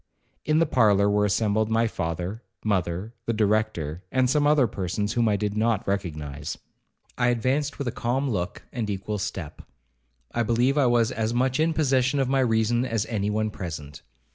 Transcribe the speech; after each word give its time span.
In 0.45 0.57
the 0.57 0.65
parlour 0.65 1.07
were 1.07 1.25
assembled 1.25 1.69
my 1.69 1.85
father, 1.85 2.41
mother, 2.65 3.13
the 3.27 3.33
Director, 3.33 4.01
and 4.11 4.27
some 4.27 4.47
other 4.47 4.65
persons 4.65 5.13
whom 5.13 5.29
I 5.29 5.35
did 5.35 5.55
not 5.55 5.87
recognize. 5.87 6.57
I 7.19 7.27
advanced 7.27 7.77
with 7.77 7.87
a 7.87 7.91
calm 7.91 8.27
look, 8.27 8.63
and 8.73 8.89
equal 8.89 9.19
step. 9.19 9.61
I 10.31 10.41
believe 10.41 10.75
I 10.75 10.87
was 10.87 11.11
as 11.11 11.35
much 11.35 11.59
in 11.59 11.73
possession 11.75 12.19
of 12.19 12.27
my 12.27 12.39
reason 12.39 12.83
as 12.83 13.05
any 13.11 13.29
one 13.29 13.51
present. 13.51 14.01